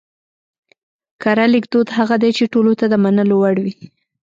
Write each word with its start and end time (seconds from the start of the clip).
کره 1.21 1.45
ليکدود 1.53 1.87
هغه 1.97 2.15
دی 2.23 2.31
چې 2.37 2.51
ټولو 2.53 2.71
ته 2.79 2.85
د 2.89 2.93
منلو 3.03 3.35
وړ 3.41 3.55
وي 3.65 3.75